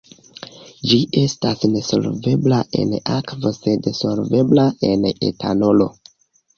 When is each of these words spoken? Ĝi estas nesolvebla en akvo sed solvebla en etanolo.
Ĝi 0.91 0.97
estas 1.23 1.61
nesolvebla 1.75 2.63
en 2.81 2.97
akvo 3.19 3.55
sed 3.61 3.93
solvebla 4.03 4.69
en 4.93 5.11
etanolo. 5.33 5.93